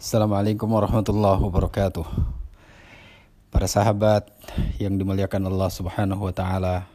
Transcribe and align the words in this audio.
Assalamualaikum 0.00 0.64
warahmatullahi 0.64 1.44
wabarakatuh. 1.44 2.08
Para 3.52 3.68
sahabat 3.68 4.32
yang 4.80 4.96
dimuliakan 4.96 5.44
Allah 5.52 5.68
Subhanahu 5.68 6.24
wa 6.24 6.32
taala. 6.32 6.88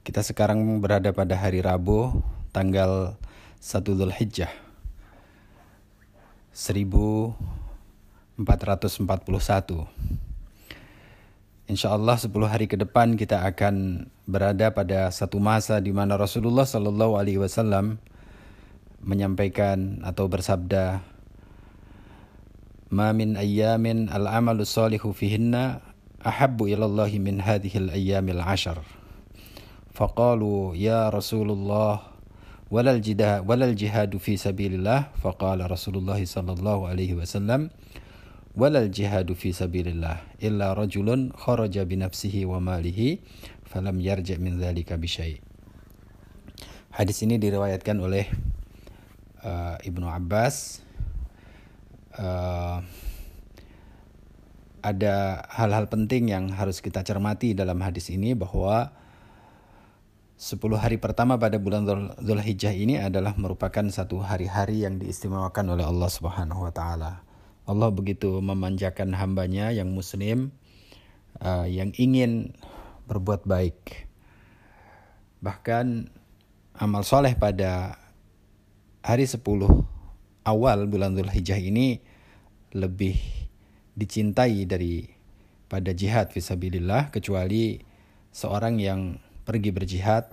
Kita 0.00 0.24
sekarang 0.24 0.56
berada 0.80 1.12
pada 1.12 1.36
hari 1.36 1.60
Rabu 1.60 2.24
tanggal 2.48 3.20
1 3.60 3.76
Zulhijjah 4.00 4.48
1441. 6.48 8.40
Insya 11.68 11.92
Allah 11.92 12.16
10 12.16 12.32
hari 12.48 12.72
ke 12.72 12.80
depan 12.80 13.20
kita 13.20 13.44
akan 13.44 14.08
berada 14.24 14.72
pada 14.72 15.12
satu 15.12 15.36
masa 15.44 15.76
di 15.76 15.92
mana 15.92 16.16
Rasulullah 16.16 16.64
Sallallahu 16.64 17.20
Alaihi 17.20 17.44
Wasallam 17.44 18.00
menyampaikan 19.04 20.00
atau 20.00 20.24
bersabda 20.24 21.12
ما 22.93 23.11
من 23.13 23.37
أيام 23.37 23.85
العمل 24.09 24.57
الصالح 24.65 25.07
فيهن 25.07 25.79
أحب 26.25 26.57
إلى 26.63 26.85
الله 26.85 27.11
من 27.21 27.41
هذه 27.41 27.77
الأيام 27.77 28.29
العشر 28.29 28.77
فقالوا 29.93 30.75
يا 30.75 31.09
رسول 31.09 31.51
الله 31.51 31.99
ولا 32.71 32.91
الجهاد 32.91 33.49
ولا 33.49 33.65
الجهاد 33.65 34.17
في 34.17 34.37
سبيل 34.37 34.73
الله 34.73 35.07
فقال 35.21 35.71
رسول 35.71 35.95
الله 35.97 36.25
صلى 36.25 36.51
الله 36.53 36.77
عليه 36.87 37.11
وسلم 37.13 37.69
ولا 38.57 38.79
الجهاد 38.83 39.33
في 39.33 39.51
سبيل 39.51 39.87
الله 39.87 40.17
إلا 40.43 40.73
رجل 40.73 41.31
خرج 41.37 41.75
بنفسه 41.79 42.35
وماله 42.45 43.17
فلم 43.65 43.95
يرجع 44.01 44.37
من 44.37 44.57
ذلك 44.57 44.93
بشيء 44.93 45.39
Hadis 46.89 47.21
ini 47.23 47.37
diriwayatkan 47.37 47.95
oleh 48.01 48.25
uh, 49.45 49.77
Ibnu 49.85 50.09
Abbas 50.09 50.82
uh, 52.18 52.78
ada 54.84 55.14
hal-hal 55.48 55.88
penting 55.88 56.28
yang 56.28 56.52
harus 56.52 56.84
kita 56.84 57.00
cermati 57.00 57.56
dalam 57.56 57.80
hadis 57.80 58.12
ini 58.12 58.36
bahwa 58.36 58.92
10 60.36 60.60
hari 60.76 61.00
pertama 61.00 61.40
pada 61.40 61.56
bulan 61.56 61.86
Zulhijjah 62.20 62.74
ini 62.74 63.00
adalah 63.00 63.32
merupakan 63.38 63.86
satu 63.88 64.20
hari-hari 64.20 64.84
yang 64.84 65.00
diistimewakan 65.00 65.72
oleh 65.72 65.88
Allah 65.88 66.10
Subhanahu 66.10 66.68
wa 66.68 66.72
taala. 66.74 67.24
Allah 67.64 67.88
begitu 67.88 68.44
memanjakan 68.44 69.16
hambanya 69.16 69.72
yang 69.72 69.88
muslim 69.94 70.52
uh, 71.40 71.64
yang 71.64 71.96
ingin 71.96 72.52
berbuat 73.08 73.48
baik. 73.48 74.04
Bahkan 75.40 76.12
amal 76.76 77.08
soleh 77.08 77.32
pada 77.40 77.96
hari 79.00 79.24
10 79.24 79.38
awal 80.44 80.86
bulan 80.86 81.16
Zulhijjah 81.16 81.58
ini 81.58 82.00
lebih 82.76 83.16
dicintai 83.96 84.68
dari 84.68 85.08
pada 85.68 85.90
jihad 85.96 86.30
visabilillah 86.30 87.10
kecuali 87.10 87.80
seorang 88.30 88.78
yang 88.78 89.18
pergi 89.48 89.70
berjihad 89.72 90.28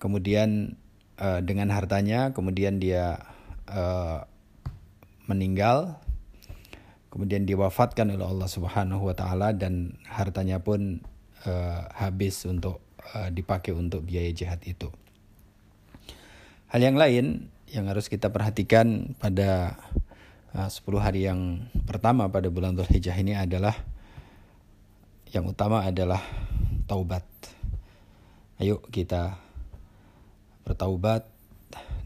kemudian 0.00 0.74
uh, 1.20 1.44
dengan 1.44 1.68
hartanya 1.70 2.32
kemudian 2.32 2.80
dia 2.80 3.20
uh, 3.68 4.24
meninggal 5.28 6.00
kemudian 7.10 7.44
diwafatkan 7.44 8.14
oleh 8.14 8.24
Allah 8.24 8.48
Subhanahu 8.48 9.10
wa 9.10 9.14
taala 9.14 9.50
dan 9.52 9.98
hartanya 10.06 10.62
pun 10.62 11.02
uh, 11.44 11.82
habis 11.98 12.46
untuk 12.46 12.80
uh, 13.12 13.28
dipakai 13.34 13.74
untuk 13.74 14.06
biaya 14.06 14.30
jihad 14.30 14.62
itu. 14.62 14.88
Hal 16.70 16.80
yang 16.86 16.94
lain 16.94 17.50
yang 17.70 17.86
harus 17.86 18.10
kita 18.10 18.34
perhatikan 18.34 19.14
pada 19.22 19.78
uh, 20.58 20.66
10 20.66 20.82
hari 20.98 21.30
yang 21.30 21.70
pertama 21.86 22.26
pada 22.26 22.50
bulan 22.50 22.74
Dzulhijjah 22.74 23.14
ini 23.14 23.38
adalah 23.38 23.78
yang 25.30 25.46
utama 25.46 25.86
adalah 25.86 26.18
taubat. 26.90 27.22
Ayo 28.58 28.82
kita 28.90 29.38
bertaubat 30.66 31.30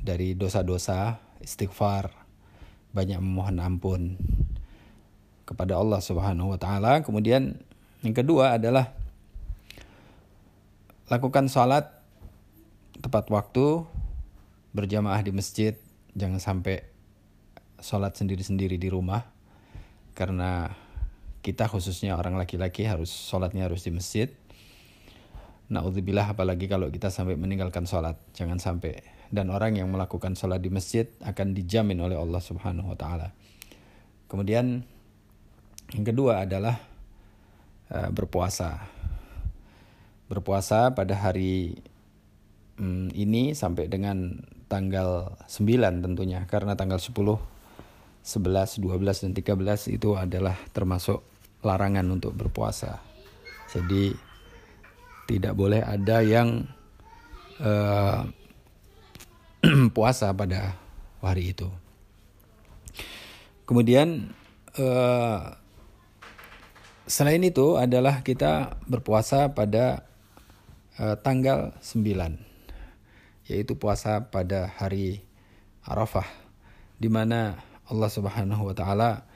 dari 0.04 0.36
dosa-dosa, 0.36 1.16
istighfar, 1.40 2.12
banyak 2.92 3.16
memohon 3.24 3.56
ampun 3.64 4.02
kepada 5.48 5.80
Allah 5.80 6.04
Subhanahu 6.04 6.52
wa 6.52 6.58
taala. 6.60 7.00
Kemudian 7.00 7.56
yang 8.04 8.12
kedua 8.12 8.60
adalah 8.60 8.92
lakukan 11.08 11.48
salat 11.48 11.88
tepat 13.00 13.32
waktu 13.32 13.84
berjamaah 14.74 15.22
di 15.22 15.30
masjid, 15.30 15.78
jangan 16.18 16.42
sampai 16.42 16.82
sholat 17.78 18.18
sendiri-sendiri 18.18 18.74
di 18.74 18.90
rumah. 18.90 19.22
Karena 20.18 20.70
kita 21.40 21.70
khususnya 21.70 22.18
orang 22.18 22.34
laki-laki 22.34 22.82
harus 22.84 23.08
sholatnya 23.08 23.70
harus 23.70 23.86
di 23.86 23.94
masjid. 23.94 24.28
Na'udzubillah 25.70 26.36
apalagi 26.36 26.68
kalau 26.68 26.90
kita 26.90 27.08
sampai 27.08 27.38
meninggalkan 27.38 27.86
sholat. 27.86 28.18
Jangan 28.36 28.58
sampai. 28.58 29.00
Dan 29.30 29.48
orang 29.50 29.78
yang 29.78 29.88
melakukan 29.88 30.36
sholat 30.36 30.60
di 30.60 30.68
masjid 30.68 31.08
akan 31.24 31.56
dijamin 31.56 31.98
oleh 32.02 32.18
Allah 32.18 32.42
subhanahu 32.42 32.92
wa 32.92 32.98
ta'ala. 32.98 33.32
Kemudian 34.28 34.82
yang 35.94 36.04
kedua 36.04 36.44
adalah 36.48 36.80
uh, 37.92 38.10
berpuasa. 38.10 38.80
Berpuasa 40.30 40.96
pada 40.96 41.12
hari 41.18 41.76
um, 42.80 43.12
ini 43.12 43.52
sampai 43.52 43.90
dengan 43.90 44.40
tanggal 44.68 45.38
9 45.46 46.04
tentunya 46.04 46.44
karena 46.48 46.74
tanggal 46.74 46.98
10, 46.98 47.14
11, 48.24 48.80
12 48.80 49.22
dan 49.28 49.32
13 49.36 49.96
itu 49.96 50.16
adalah 50.16 50.56
termasuk 50.72 51.20
larangan 51.64 52.04
untuk 52.08 52.32
berpuasa. 52.36 53.00
Jadi 53.72 54.12
tidak 55.24 55.56
boleh 55.56 55.80
ada 55.80 56.20
yang 56.20 56.68
uh, 57.60 58.28
puasa 59.96 60.32
pada 60.36 60.76
hari 61.24 61.56
itu. 61.56 61.68
Kemudian 63.64 64.28
uh, 64.76 65.56
selain 67.08 67.40
itu 67.40 67.80
adalah 67.80 68.20
kita 68.20 68.76
berpuasa 68.84 69.56
pada 69.56 70.04
uh, 71.00 71.16
tanggal 71.16 71.72
9 71.80 72.53
yaitu 73.44 73.76
puasa 73.76 74.32
pada 74.32 74.72
hari 74.80 75.24
Arafah 75.84 76.26
di 76.96 77.12
mana 77.12 77.60
Allah 77.84 78.08
Subhanahu 78.08 78.72
wa 78.72 78.74
taala 78.76 79.28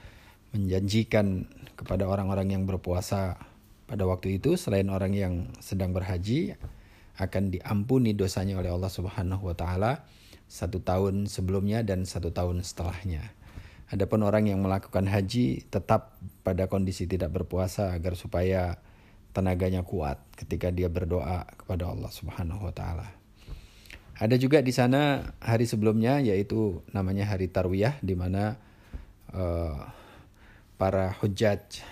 menjanjikan 0.57 1.45
kepada 1.77 2.09
orang-orang 2.09 2.57
yang 2.57 2.65
berpuasa 2.65 3.37
pada 3.85 4.05
waktu 4.09 4.41
itu 4.41 4.57
selain 4.57 4.89
orang 4.89 5.13
yang 5.13 5.35
sedang 5.61 5.93
berhaji 5.93 6.57
akan 7.21 7.53
diampuni 7.53 8.17
dosanya 8.17 8.57
oleh 8.57 8.73
Allah 8.73 8.89
Subhanahu 8.89 9.53
wa 9.53 9.57
taala 9.57 10.07
satu 10.49 10.81
tahun 10.81 11.29
sebelumnya 11.29 11.85
dan 11.85 12.09
satu 12.09 12.33
tahun 12.33 12.65
setelahnya. 12.65 13.37
Adapun 13.89 14.25
orang 14.25 14.49
yang 14.49 14.65
melakukan 14.65 15.05
haji 15.09 15.65
tetap 15.69 16.17
pada 16.45 16.69
kondisi 16.69 17.05
tidak 17.05 17.33
berpuasa 17.33 17.93
agar 17.93 18.17
supaya 18.17 18.81
tenaganya 19.33 19.85
kuat 19.85 20.21
ketika 20.37 20.73
dia 20.73 20.89
berdoa 20.89 21.45
kepada 21.57 21.89
Allah 21.89 22.09
Subhanahu 22.13 22.69
wa 22.69 22.73
taala. 22.73 23.09
Ada 24.19 24.35
juga 24.35 24.59
di 24.59 24.75
sana 24.75 25.31
hari 25.39 25.63
sebelumnya 25.63 26.19
yaitu 26.19 26.83
namanya 26.91 27.31
hari 27.31 27.47
Tarwiyah 27.47 28.03
di 28.03 28.19
mana 28.19 28.59
uh, 29.31 29.95
para 30.75 31.15
hujaj 31.23 31.87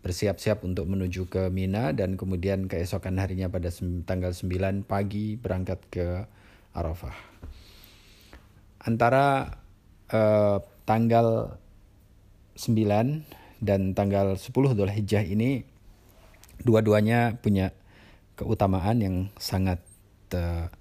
bersiap-siap 0.00 0.64
untuk 0.64 0.88
menuju 0.88 1.28
ke 1.28 1.52
Mina 1.52 1.92
dan 1.92 2.16
kemudian 2.16 2.64
keesokan 2.64 3.20
harinya 3.20 3.52
pada 3.52 3.68
tanggal 4.08 4.32
9 4.32 4.88
pagi 4.88 5.36
berangkat 5.36 5.80
ke 5.92 6.24
Arafah. 6.72 7.12
Antara 8.80 9.60
uh, 10.08 10.64
tanggal 10.88 11.60
9 12.56 13.60
dan 13.60 13.80
tanggal 13.92 14.40
10 14.40 14.48
Dhul 14.48 14.88
Hijjah 14.88 15.28
ini 15.28 15.68
dua-duanya 16.64 17.36
punya 17.36 17.76
keutamaan 18.40 19.04
yang 19.04 19.16
sangat 19.36 19.84
uh, 20.32 20.72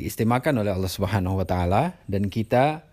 diistimewakan 0.00 0.64
oleh 0.64 0.72
Allah 0.72 0.88
Subhanahu 0.88 1.44
wa 1.44 1.44
taala 1.44 2.00
dan 2.08 2.32
kita 2.32 2.88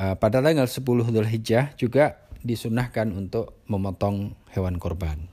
uh, 0.00 0.16
pada 0.16 0.40
tanggal 0.40 0.64
10 0.64 0.80
Dzulhijjah 1.12 1.76
juga 1.76 2.16
disunahkan 2.40 3.12
untuk 3.12 3.60
memotong 3.68 4.32
hewan 4.56 4.80
korban. 4.80 5.28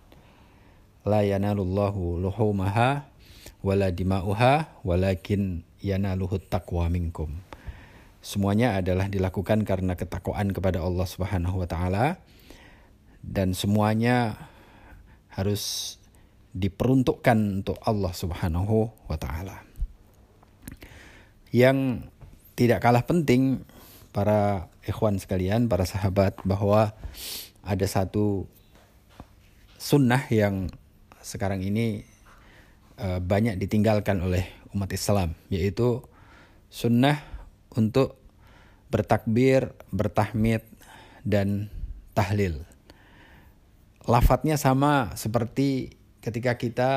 La 1.07 1.23
yanalullahu 1.23 2.19
luhumaha 2.19 3.07
wala 3.63 3.87
dima'uha 3.87 4.83
walakin 4.83 5.63
yanaluhu 5.79 6.43
taqwa 6.43 6.91
minkum. 6.91 7.39
Semuanya 8.19 8.75
adalah 8.75 9.07
dilakukan 9.07 9.63
karena 9.63 9.95
ketakwaan 9.95 10.51
kepada 10.51 10.83
Allah 10.83 11.07
Subhanahu 11.07 11.63
wa 11.63 11.67
taala 11.71 12.19
dan 13.23 13.55
semuanya 13.55 14.35
harus 15.31 15.95
diperuntukkan 16.51 17.63
untuk 17.63 17.79
Allah 17.87 18.11
Subhanahu 18.11 18.91
wa 19.07 19.15
taala. 19.15 19.66
Yang 21.51 22.09
tidak 22.57 22.81
kalah 22.83 23.05
penting 23.05 23.63
para 24.11 24.71
ikhwan 24.83 25.21
sekalian, 25.21 25.69
para 25.69 25.85
sahabat 25.85 26.39
bahwa 26.41 26.95
ada 27.61 27.85
satu 27.85 28.49
sunnah 29.77 30.25
yang 30.33 30.71
sekarang 31.21 31.61
ini 31.61 32.07
uh, 32.97 33.19
banyak 33.19 33.59
ditinggalkan 33.61 34.23
oleh 34.23 34.47
umat 34.73 34.89
Islam, 34.89 35.37
yaitu 35.51 36.01
sunnah 36.71 37.21
untuk 37.75 38.17
bertakbir, 38.87 39.75
bertahmid, 39.91 40.63
dan 41.27 41.67
tahlil. 42.15 42.63
Lafadznya 44.07 44.55
sama 44.55 45.11
seperti 45.19 45.99
ketika 46.23 46.55
kita 46.55 46.91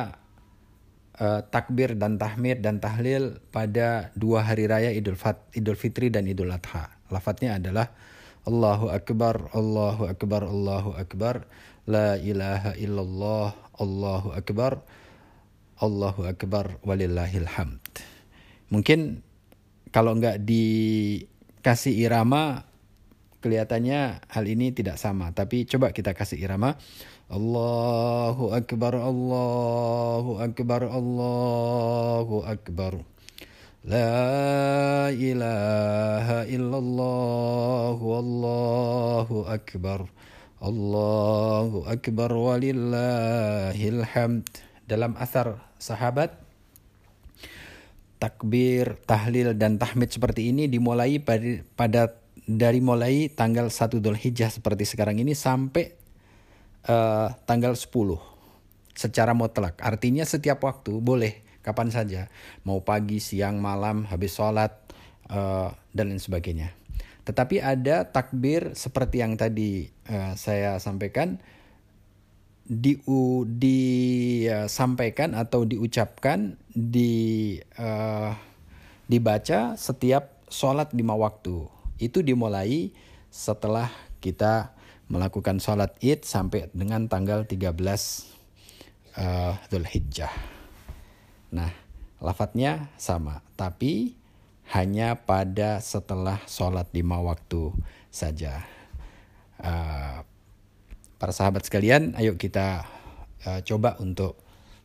uh, 1.21 1.41
takbir 1.47 1.95
dan 1.95 2.17
tahmid 2.17 2.65
dan 2.65 2.81
tahlil 2.81 3.39
pada 3.53 4.11
dua 4.17 4.43
hari 4.43 4.67
raya 4.67 4.91
Idul, 4.91 5.21
Fat, 5.21 5.39
Idul 5.53 5.77
Fitri 5.77 6.09
dan 6.09 6.27
Idul 6.27 6.51
Adha. 6.51 6.89
Lafadznya 7.13 7.61
adalah 7.61 7.93
Allahu 8.49 8.89
Akbar, 8.89 9.53
Allahu 9.53 10.09
Akbar, 10.09 10.43
Allahu 10.49 10.97
Akbar, 10.97 11.45
La 11.85 12.17
ilaha 12.17 12.73
illallah, 12.81 13.53
Allahu 13.77 14.33
Akbar, 14.33 14.81
Allahu 15.81 16.25
Akbar, 16.25 16.81
walillahil 16.81 17.49
hamd. 17.49 17.85
Mungkin 18.73 19.21
kalau 19.91 20.17
nggak 20.17 20.41
dikasih 20.47 21.95
irama, 22.01 22.70
kelihatannya 23.41 24.25
hal 24.29 24.45
ini 24.47 24.73
tidak 24.77 25.01
sama. 25.01 25.33
Tapi 25.33 25.65
coba 25.67 25.91
kita 25.91 26.13
kasih 26.13 26.39
irama. 26.41 26.77
Allahu 27.31 28.53
Akbar, 28.53 28.95
Allahu 28.95 30.39
Akbar, 30.39 30.83
Allahu 30.87 32.45
Akbar. 32.45 33.01
La 33.81 35.09
ilaha 35.09 36.45
illallah, 36.45 37.97
Wallahu 37.97 39.49
Akbar. 39.49 40.05
Allahu 40.61 41.89
Akbar 41.89 42.31
walillahil 42.37 44.05
hamd. 44.05 44.45
Dalam 44.85 45.15
asar 45.17 45.65
sahabat, 45.81 46.35
takbir, 48.21 49.01
tahlil, 49.09 49.57
dan 49.57 49.81
tahmid 49.81 50.13
seperti 50.13 50.53
ini 50.53 50.69
dimulai 50.69 51.23
pada, 51.23 51.65
pada 51.73 52.03
dari 52.51 52.83
mulai 52.83 53.31
tanggal 53.31 53.71
1 53.71 54.03
Dhul 54.03 54.19
Hijjah 54.19 54.51
seperti 54.51 54.83
sekarang 54.83 55.23
ini 55.23 55.39
sampai 55.39 55.95
uh, 56.91 57.31
tanggal 57.47 57.79
10 57.79 57.87
secara 58.99 59.31
mutlak. 59.39 59.79
Artinya 59.79 60.27
setiap 60.27 60.67
waktu 60.67 60.99
boleh 60.99 61.47
kapan 61.63 61.95
saja, 61.95 62.27
mau 62.67 62.83
pagi, 62.83 63.23
siang, 63.23 63.63
malam, 63.63 64.03
habis 64.11 64.35
sholat 64.35 64.75
uh, 65.31 65.71
dan 65.95 66.11
lain 66.11 66.19
sebagainya. 66.19 66.75
Tetapi 67.23 67.63
ada 67.63 68.11
takbir 68.11 68.75
seperti 68.75 69.23
yang 69.23 69.39
tadi 69.39 69.87
uh, 70.11 70.35
saya 70.35 70.83
sampaikan 70.83 71.39
di 72.71 73.03
disampaikan 73.59 75.35
atau 75.35 75.67
diucapkan 75.67 76.55
di 76.71 77.59
uh, 77.79 78.31
dibaca 79.11 79.75
setiap 79.75 80.47
sholat 80.51 80.95
lima 80.95 81.19
waktu. 81.19 81.80
Itu 82.01 82.25
dimulai 82.25 82.97
setelah 83.29 83.93
kita 84.25 84.73
melakukan 85.13 85.61
sholat 85.61 85.95
id 86.01 86.25
sampai 86.25 86.73
dengan 86.73 87.07
tanggal 87.07 87.45
13 87.45 87.77
uh, 89.21 89.55
Dhul 89.69 89.87
Hijjah. 89.87 90.33
Nah, 91.51 91.71
lafadznya 92.23 92.89
sama, 92.97 93.43
tapi 93.59 94.15
hanya 94.71 95.19
pada 95.27 95.83
setelah 95.83 96.39
sholat 96.47 96.89
lima 96.95 97.19
waktu 97.19 97.75
saja. 98.09 98.63
Uh, 99.59 100.23
para 101.19 101.35
sahabat 101.35 101.67
sekalian, 101.67 102.15
ayo 102.17 102.39
kita 102.39 102.87
uh, 103.45 103.61
coba 103.67 103.99
untuk 103.99 104.39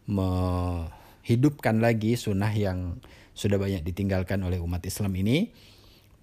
menghidupkan 0.10 1.80
lagi 1.80 2.18
sunnah 2.18 2.50
yang 2.52 2.98
sudah 3.38 3.62
banyak 3.62 3.86
ditinggalkan 3.86 4.42
oleh 4.42 4.58
umat 4.58 4.82
Islam 4.90 5.14
ini 5.18 5.54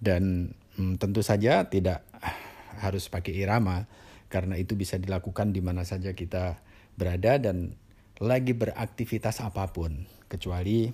dan 0.03 0.51
um, 0.79 0.97
tentu 0.97 1.21
saja 1.21 1.67
tidak 1.67 2.05
harus 2.81 3.07
pakai 3.09 3.33
irama 3.33 3.85
karena 4.27 4.57
itu 4.57 4.73
bisa 4.73 4.97
dilakukan 4.97 5.53
di 5.53 5.61
mana 5.61 5.85
saja 5.85 6.17
kita 6.17 6.57
berada 6.97 7.37
dan 7.37 7.77
lagi 8.21 8.53
beraktivitas 8.53 9.41
apa 9.41 9.69
pun 9.69 10.05
kecuali 10.29 10.89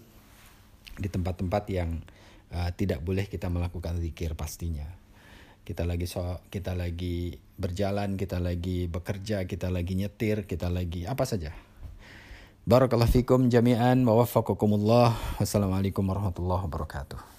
di 0.99 1.07
tempat-tempat 1.07 1.63
yang 1.71 2.03
uh, 2.51 2.69
tidak 2.75 2.99
boleh 2.99 3.27
kita 3.27 3.47
melakukan 3.47 3.95
zikir 4.03 4.35
pastinya. 4.35 4.87
Kita 5.63 5.85
lagi 5.85 6.09
so, 6.09 6.41
kita 6.49 6.73
lagi 6.73 7.37
berjalan, 7.55 8.17
kita 8.17 8.41
lagi 8.41 8.89
bekerja, 8.89 9.45
kita 9.45 9.69
lagi 9.69 9.93
nyetir, 9.93 10.49
kita 10.49 10.67
lagi 10.67 11.05
apa 11.05 11.23
saja. 11.29 11.53
Barakallahu 12.65 13.21
fikum 13.21 13.47
jami'an 13.47 14.01
wa 14.03 14.17
waffaqakumullah. 14.19 15.15
Wassalamualaikum 15.37 16.03
warahmatullahi 16.03 16.65
wabarakatuh. 16.65 17.38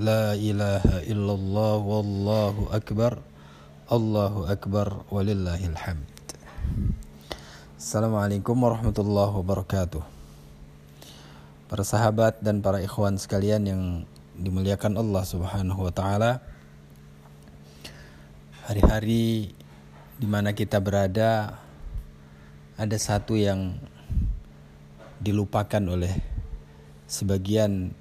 لا 0.00 0.32
إله 0.32 1.10
إلا 1.12 1.32
الله 1.34 1.76
والله 1.76 2.54
أكبر 2.72 3.12
الله 3.92 4.34
أكبر 4.52 4.86
ولله 5.10 5.60
الحمد 5.60 6.08
السلام 7.76 8.14
عليكم 8.14 8.56
ورحمة 8.56 8.96
الله 8.98 9.30
وبركاته 9.40 10.02
Para 11.70 11.86
sahabat 11.86 12.42
dan 12.42 12.58
para 12.66 12.82
ikhwan 12.82 13.14
sekalian 13.14 13.62
yang 13.62 13.82
dimuliakan 14.34 14.98
Allah 14.98 15.22
Subhanahu 15.22 15.86
wa 15.86 15.92
taala 15.94 16.42
Hari-hari 18.66 19.54
di 20.18 20.26
mana 20.26 20.50
kita 20.54 20.82
berada 20.82 21.58
ada 22.80 22.96
satu 22.96 23.36
yang 23.36 23.76
dilupakan 25.20 25.84
oleh 25.84 26.16
sebagian 27.04 27.92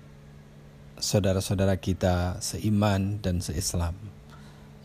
saudara-saudara 1.05 1.77
kita 1.77 2.41
seiman 2.41 3.21
dan 3.21 3.45
seislam 3.45 3.93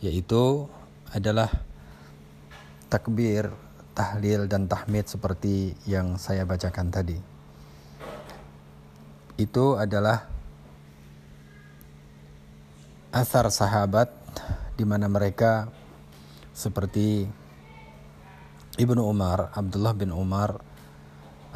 yaitu 0.04 0.68
adalah 1.16 1.48
takbir, 2.92 3.48
tahlil 3.96 4.44
dan 4.44 4.68
tahmid 4.68 5.08
seperti 5.08 5.72
yang 5.88 6.20
saya 6.20 6.44
bacakan 6.44 6.92
tadi. 6.92 7.16
Itu 9.40 9.80
adalah 9.80 10.28
asar 13.16 13.48
sahabat 13.48 14.12
di 14.76 14.84
mana 14.84 15.08
mereka 15.08 15.72
seperti 16.52 17.24
Ibnu 18.76 19.08
Umar, 19.08 19.56
Abdullah 19.56 19.96
bin 19.96 20.12
Umar 20.12 20.60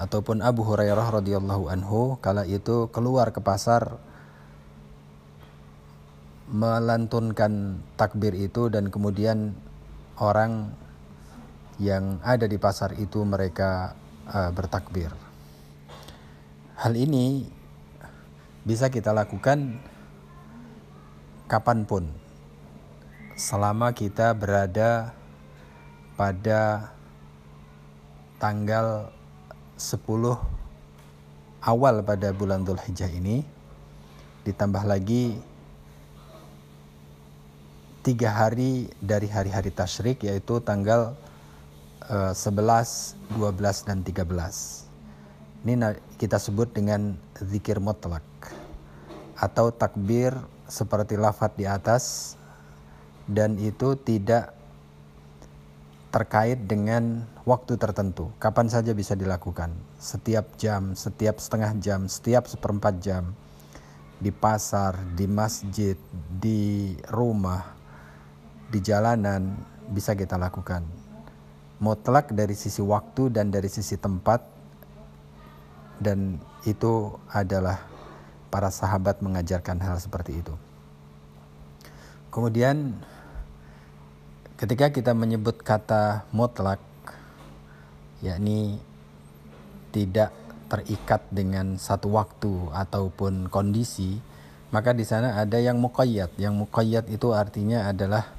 ataupun 0.00 0.40
Abu 0.40 0.64
Hurairah 0.64 1.20
radhiyallahu 1.20 1.68
anhu 1.68 2.16
kala 2.24 2.48
itu 2.48 2.88
keluar 2.88 3.28
ke 3.28 3.44
pasar 3.44 4.00
melantunkan 6.54 7.82
takbir 7.98 8.30
itu 8.30 8.70
dan 8.70 8.86
kemudian 8.86 9.58
orang 10.22 10.70
yang 11.82 12.22
ada 12.22 12.46
di 12.46 12.54
pasar 12.62 12.94
itu 12.94 13.26
mereka 13.26 13.98
uh, 14.30 14.54
bertakbir. 14.54 15.10
Hal 16.78 16.94
ini 16.94 17.50
bisa 18.62 18.86
kita 18.86 19.10
lakukan 19.10 19.82
kapan 21.50 21.82
pun 21.82 22.06
selama 23.34 23.90
kita 23.90 24.30
berada 24.38 25.10
pada 26.14 26.94
tanggal 28.38 29.10
10 29.74 29.98
awal 31.66 31.94
pada 32.06 32.30
bulan 32.30 32.62
Dhul 32.62 32.78
Hijjah 32.78 33.10
ini 33.10 33.42
ditambah 34.46 34.86
lagi 34.86 35.53
tiga 38.04 38.28
hari 38.28 38.92
dari 39.00 39.24
hari-hari 39.32 39.72
tasyrik 39.72 40.28
yaitu 40.28 40.60
tanggal 40.60 41.16
uh, 42.12 42.36
11, 42.36 43.16
12 43.32 43.88
dan 43.88 44.04
13. 44.04 45.64
Ini 45.64 45.96
kita 46.20 46.36
sebut 46.36 46.68
dengan 46.76 47.16
zikir 47.40 47.80
mutlak 47.80 48.20
atau 49.40 49.72
takbir 49.72 50.36
seperti 50.68 51.16
lafat 51.16 51.56
di 51.56 51.64
atas 51.64 52.36
dan 53.24 53.56
itu 53.56 53.96
tidak 53.96 54.52
terkait 56.12 56.60
dengan 56.68 57.24
waktu 57.42 57.74
tertentu. 57.80 58.30
Kapan 58.38 58.70
saja 58.70 58.94
bisa 58.94 59.18
dilakukan. 59.18 59.74
Setiap 59.98 60.54
jam, 60.60 60.92
setiap 60.94 61.40
setengah 61.40 61.72
jam, 61.80 62.06
setiap 62.06 62.46
seperempat 62.46 63.00
jam. 63.00 63.34
Di 64.22 64.30
pasar, 64.30 64.94
di 65.18 65.26
masjid, 65.26 65.98
di 66.38 66.94
rumah, 67.10 67.73
di 68.68 68.78
jalanan 68.80 69.56
bisa 69.90 70.16
kita 70.16 70.40
lakukan. 70.40 70.84
Mutlak 71.82 72.32
dari 72.32 72.56
sisi 72.56 72.80
waktu 72.80 73.28
dan 73.34 73.50
dari 73.50 73.68
sisi 73.68 73.98
tempat 73.98 74.40
dan 76.00 76.38
itu 76.64 77.12
adalah 77.30 77.82
para 78.48 78.70
sahabat 78.70 79.20
mengajarkan 79.20 79.82
hal 79.82 79.98
seperti 79.98 80.40
itu. 80.40 80.54
Kemudian 82.30 82.98
ketika 84.54 84.90
kita 84.90 85.12
menyebut 85.14 85.60
kata 85.60 86.26
mutlak 86.30 86.78
yakni 88.22 88.78
tidak 89.90 90.30
terikat 90.70 91.22
dengan 91.30 91.76
satu 91.76 92.14
waktu 92.14 92.72
ataupun 92.72 93.50
kondisi 93.52 94.18
maka 94.74 94.90
di 94.90 95.06
sana 95.06 95.38
ada 95.38 95.60
yang 95.60 95.78
muqayyad 95.78 96.34
yang 96.40 96.58
muqayyad 96.58 97.06
itu 97.12 97.30
artinya 97.30 97.86
adalah 97.86 98.32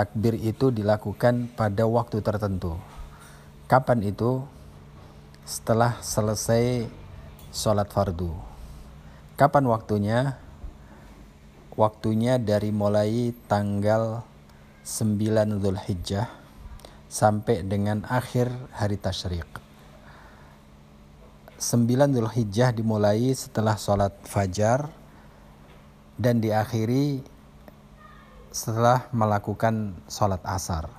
takbir 0.00 0.32
itu 0.32 0.72
dilakukan 0.72 1.52
pada 1.52 1.84
waktu 1.84 2.24
tertentu. 2.24 2.80
Kapan 3.68 4.00
itu? 4.00 4.40
Setelah 5.44 6.00
selesai 6.00 6.88
sholat 7.52 7.92
fardu. 7.92 8.32
Kapan 9.36 9.68
waktunya? 9.68 10.40
Waktunya 11.76 12.40
dari 12.40 12.72
mulai 12.72 13.36
tanggal 13.44 14.24
9 14.88 15.60
Zulhijjah 15.60 16.32
sampai 17.12 17.60
dengan 17.60 18.08
akhir 18.08 18.48
hari 18.72 18.96
tasyrik. 18.96 19.52
9 21.60 22.16
Zulhijjah 22.16 22.72
dimulai 22.72 23.36
setelah 23.36 23.76
sholat 23.76 24.16
fajar 24.24 24.88
dan 26.16 26.40
diakhiri 26.40 27.20
setelah 28.50 29.06
melakukan 29.14 29.94
sholat 30.10 30.42
asar. 30.42 30.90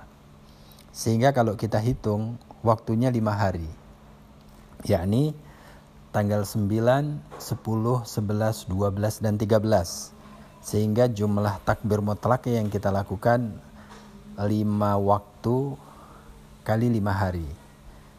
Sehingga 0.92 1.32
kalau 1.32 1.56
kita 1.56 1.80
hitung 1.80 2.36
waktunya 2.64 3.08
lima 3.12 3.32
hari. 3.32 3.68
Yakni 4.84 5.36
tanggal 6.10 6.44
9, 6.44 6.68
10, 7.38 7.38
11, 7.38 8.68
12, 8.68 9.24
dan 9.24 9.34
13. 9.36 10.12
Sehingga 10.64 11.08
jumlah 11.08 11.60
takbir 11.64 12.00
mutlak 12.00 12.48
yang 12.48 12.68
kita 12.72 12.88
lakukan 12.92 13.52
lima 14.40 14.96
waktu 14.96 15.76
kali 16.64 16.88
lima 16.88 17.12
hari 17.12 17.44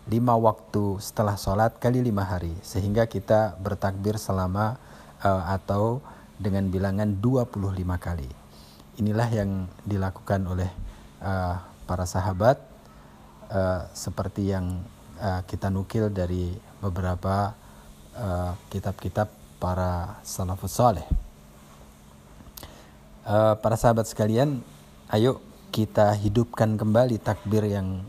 lima 0.04 0.36
waktu 0.36 1.00
setelah 1.00 1.40
sholat 1.40 1.80
kali 1.80 2.04
lima 2.04 2.28
hari 2.28 2.52
sehingga 2.60 3.08
kita 3.08 3.56
bertakbir 3.56 4.20
selama 4.20 4.76
uh, 5.24 5.48
atau 5.56 6.04
dengan 6.36 6.68
bilangan 6.68 7.18
25 7.24 7.80
kali 7.98 8.43
inilah 8.98 9.30
yang 9.34 9.66
dilakukan 9.88 10.46
oleh 10.46 10.70
uh, 11.24 11.58
para 11.90 12.06
sahabat 12.06 12.62
uh, 13.50 13.90
seperti 13.94 14.54
yang 14.54 14.82
uh, 15.18 15.42
kita 15.50 15.74
nukil 15.74 16.14
dari 16.14 16.54
beberapa 16.84 17.56
kitab-kitab 18.70 19.26
uh, 19.26 19.38
para 19.58 20.22
salafus 20.22 20.78
saleh. 20.78 21.08
Uh, 23.24 23.56
para 23.58 23.80
sahabat 23.80 24.06
sekalian 24.06 24.60
ayo 25.10 25.40
kita 25.74 26.14
hidupkan 26.14 26.76
kembali 26.78 27.18
takbir 27.18 27.66
yang 27.66 28.06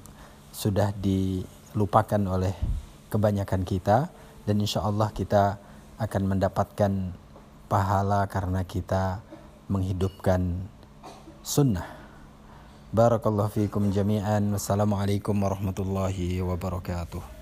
sudah 0.53 0.93
dilupakan 1.00 2.21
oleh 2.29 2.53
kebanyakan 3.09 3.62
kita 3.62 4.11
dan 4.45 4.57
insya 4.61 4.85
Allah 4.85 5.09
kita 5.14 5.57
akan 5.97 6.23
mendapatkan 6.37 6.93
pahala 7.71 8.26
karena 8.29 8.67
kita 8.67 9.23
menghidupkan 9.71 10.69
sunnah. 11.44 11.84
Barakallahu 12.88 13.52
fiikum 13.52 13.92
jami'an. 13.92 14.48
Wassalamualaikum 14.56 15.36
warahmatullahi 15.36 16.40
wabarakatuh. 16.40 17.34